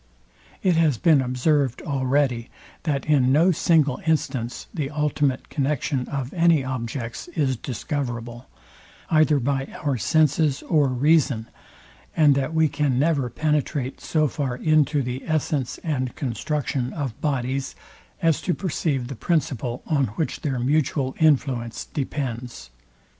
It 0.63 0.77
has 0.77 0.97
been 0.97 1.21
observed 1.21 1.83
already, 1.83 2.49
that 2.85 3.05
in 3.05 3.31
no 3.31 3.51
single 3.51 4.01
instance 4.07 4.65
the 4.73 4.89
ultimate 4.89 5.49
connexion 5.49 6.07
of 6.07 6.33
any 6.33 6.63
objects 6.63 7.27
is 7.35 7.55
discoverable, 7.55 8.47
either 9.11 9.39
by 9.39 9.67
our 9.83 9.97
senses 9.99 10.63
or 10.63 10.87
reason, 10.87 11.45
and 12.17 12.33
that 12.33 12.51
we 12.51 12.67
can 12.67 12.97
never 12.97 13.29
penetrate 13.29 14.01
so 14.01 14.27
far 14.27 14.55
into 14.57 15.03
the 15.03 15.21
essence 15.27 15.77
and 15.83 16.15
construction 16.15 16.93
of 16.93 17.21
bodies, 17.21 17.75
as 18.23 18.41
to 18.41 18.55
perceive 18.55 19.07
the 19.07 19.13
principle, 19.13 19.83
on 19.85 20.05
which 20.15 20.39
their 20.41 20.57
mutual 20.57 21.13
influence 21.19 21.85
depends. 21.85 22.71